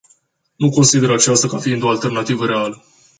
Nu 0.55 0.69
consider 0.69 1.11
aceasta 1.11 1.47
ca 1.47 1.57
fiind 1.57 1.83
o 1.83 1.89
alternativă 1.89 2.45
reală. 2.45 2.83